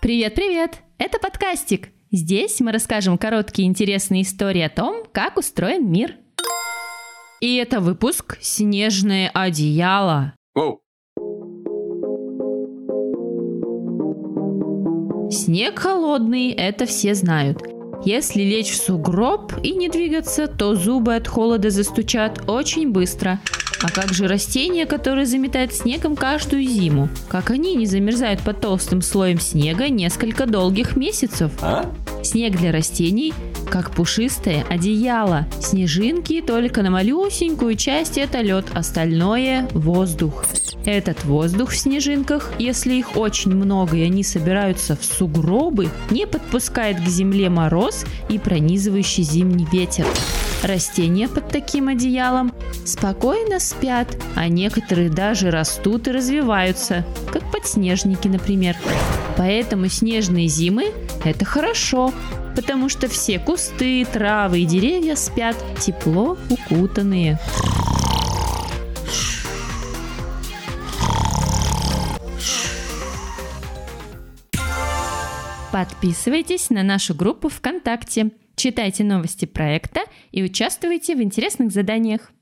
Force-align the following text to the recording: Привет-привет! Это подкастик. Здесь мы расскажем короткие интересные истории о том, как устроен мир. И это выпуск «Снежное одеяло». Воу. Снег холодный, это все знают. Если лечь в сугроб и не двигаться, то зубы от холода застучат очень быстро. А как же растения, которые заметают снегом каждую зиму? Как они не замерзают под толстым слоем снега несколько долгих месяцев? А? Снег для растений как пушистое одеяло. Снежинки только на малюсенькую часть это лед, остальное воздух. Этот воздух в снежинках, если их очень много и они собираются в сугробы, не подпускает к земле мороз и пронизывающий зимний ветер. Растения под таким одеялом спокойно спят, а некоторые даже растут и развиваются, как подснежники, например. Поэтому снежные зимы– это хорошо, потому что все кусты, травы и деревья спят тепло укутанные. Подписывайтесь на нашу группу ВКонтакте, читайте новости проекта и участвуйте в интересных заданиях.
Привет-привет! 0.00 0.82
Это 0.98 1.18
подкастик. 1.18 1.88
Здесь 2.12 2.60
мы 2.60 2.70
расскажем 2.70 3.18
короткие 3.18 3.66
интересные 3.66 4.22
истории 4.22 4.62
о 4.62 4.70
том, 4.70 5.02
как 5.12 5.36
устроен 5.36 5.90
мир. 5.90 6.14
И 7.40 7.56
это 7.56 7.80
выпуск 7.80 8.38
«Снежное 8.40 9.28
одеяло». 9.34 10.34
Воу. 10.54 10.80
Снег 15.32 15.80
холодный, 15.80 16.52
это 16.52 16.86
все 16.86 17.14
знают. 17.14 17.58
Если 18.04 18.42
лечь 18.42 18.70
в 18.70 18.76
сугроб 18.76 19.52
и 19.64 19.72
не 19.72 19.88
двигаться, 19.88 20.46
то 20.46 20.76
зубы 20.76 21.16
от 21.16 21.26
холода 21.26 21.70
застучат 21.70 22.48
очень 22.48 22.92
быстро. 22.92 23.40
А 23.80 23.90
как 23.90 24.12
же 24.12 24.26
растения, 24.26 24.86
которые 24.86 25.26
заметают 25.26 25.72
снегом 25.72 26.16
каждую 26.16 26.64
зиму? 26.64 27.08
Как 27.28 27.50
они 27.50 27.76
не 27.76 27.86
замерзают 27.86 28.40
под 28.40 28.60
толстым 28.60 29.02
слоем 29.02 29.38
снега 29.38 29.88
несколько 29.88 30.46
долгих 30.46 30.96
месяцев? 30.96 31.52
А? 31.60 31.90
Снег 32.24 32.56
для 32.56 32.72
растений 32.72 33.32
как 33.70 33.90
пушистое 33.90 34.64
одеяло. 34.68 35.46
Снежинки 35.60 36.40
только 36.40 36.82
на 36.82 36.90
малюсенькую 36.90 37.76
часть 37.76 38.18
это 38.18 38.40
лед, 38.40 38.66
остальное 38.74 39.68
воздух. 39.72 40.44
Этот 40.84 41.24
воздух 41.24 41.70
в 41.70 41.76
снежинках, 41.76 42.52
если 42.58 42.94
их 42.94 43.16
очень 43.16 43.54
много 43.54 43.96
и 43.96 44.02
они 44.02 44.24
собираются 44.24 44.96
в 44.96 45.04
сугробы, 45.04 45.90
не 46.10 46.26
подпускает 46.26 46.98
к 46.98 47.06
земле 47.06 47.50
мороз 47.50 48.06
и 48.28 48.38
пронизывающий 48.38 49.22
зимний 49.22 49.66
ветер. 49.70 50.06
Растения 50.62 51.28
под 51.28 51.48
таким 51.50 51.88
одеялом 51.88 52.52
спокойно 52.88 53.60
спят, 53.60 54.16
а 54.34 54.48
некоторые 54.48 55.10
даже 55.10 55.50
растут 55.50 56.08
и 56.08 56.10
развиваются, 56.10 57.04
как 57.32 57.50
подснежники, 57.52 58.26
например. 58.26 58.76
Поэтому 59.36 59.88
снежные 59.88 60.48
зимы– 60.48 60.92
это 61.24 61.44
хорошо, 61.44 62.12
потому 62.56 62.88
что 62.88 63.06
все 63.06 63.38
кусты, 63.38 64.04
травы 64.04 64.60
и 64.60 64.64
деревья 64.64 65.14
спят 65.14 65.56
тепло 65.78 66.36
укутанные. 66.50 67.38
Подписывайтесь 75.70 76.70
на 76.70 76.82
нашу 76.82 77.14
группу 77.14 77.48
ВКонтакте, 77.50 78.30
читайте 78.56 79.04
новости 79.04 79.44
проекта 79.44 80.00
и 80.32 80.42
участвуйте 80.42 81.14
в 81.14 81.22
интересных 81.22 81.70
заданиях. 81.70 82.32